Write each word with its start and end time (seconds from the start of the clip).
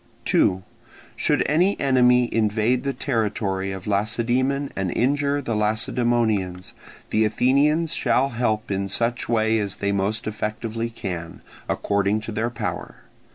2. 0.25 0.63
Should 1.15 1.43
any 1.45 1.79
enemy 1.79 2.27
invade 2.33 2.81
the 2.83 2.91
territory 2.91 3.71
of 3.71 3.85
Lacedaemon 3.85 4.71
and 4.75 4.89
injure 4.97 5.43
the 5.43 5.55
Lacedaemonians, 5.55 6.73
the 7.11 7.23
Athenians 7.23 7.93
shall 7.93 8.29
help 8.29 8.71
in 8.71 8.89
such 8.89 9.29
way 9.29 9.59
as 9.59 9.75
they 9.75 9.91
most 9.91 10.25
effectively 10.25 10.89
can, 10.89 11.41
according 11.69 12.19
to 12.21 12.31
their 12.31 12.49
power. 12.49 12.95